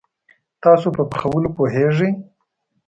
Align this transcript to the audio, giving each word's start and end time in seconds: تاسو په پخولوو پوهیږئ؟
تاسو 0.63 0.87
په 0.95 1.03
پخولوو 1.11 1.53
پوهیږئ؟ 1.57 2.11